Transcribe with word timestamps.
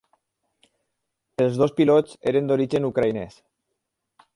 Els 1.47 1.59
dos 1.63 1.75
pilots 1.81 2.19
eren 2.33 2.51
d'origen 2.53 2.93
ucraïnès. 2.93 3.41